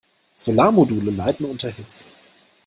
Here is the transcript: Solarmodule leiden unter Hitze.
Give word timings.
Solarmodule 0.33 1.11
leiden 1.11 1.45
unter 1.45 1.69
Hitze. 1.69 2.05